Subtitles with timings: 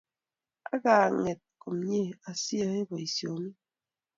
[0.63, 3.57] Ak aganget komnyei asiyae boisionik